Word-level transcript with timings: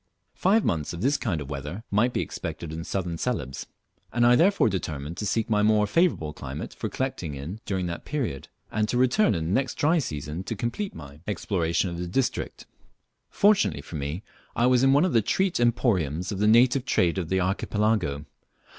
Five 0.33 0.65
months 0.65 0.93
of 0.93 1.01
this 1.01 1.15
kind 1.15 1.39
of 1.41 1.51
weather 1.51 1.83
might 1.91 2.11
be 2.11 2.21
expected 2.21 2.73
in 2.73 2.83
Southern 2.83 3.19
Celebes, 3.19 3.67
and 4.11 4.25
I 4.25 4.35
therefore 4.35 4.67
determined 4.67 5.15
to 5.17 5.27
seek 5.27 5.47
some 5.47 5.67
more 5.67 5.85
favourable 5.85 6.33
climate 6.33 6.73
for 6.73 6.89
collecting 6.89 7.35
in 7.35 7.59
during 7.67 7.85
that 7.85 8.03
period, 8.03 8.47
and 8.71 8.89
to 8.89 8.97
return 8.97 9.35
in 9.35 9.45
the 9.45 9.51
next 9.51 9.75
dry 9.75 9.99
season 9.99 10.43
to 10.45 10.55
complete 10.55 10.95
my 10.95 11.19
exploration 11.27 11.91
of 11.91 11.99
the 11.99 12.07
district. 12.07 12.65
Fortunately 13.29 13.83
for 13.83 13.95
me 13.95 14.23
I 14.55 14.65
was 14.65 14.81
in 14.81 14.91
one 14.91 15.05
of 15.05 15.13
the 15.13 15.21
treat 15.21 15.59
emporiums 15.59 16.31
of 16.31 16.39
the 16.39 16.47
native 16.47 16.83
trade 16.83 17.19
of 17.19 17.29
the 17.29 17.39
archipelago. 17.39 18.25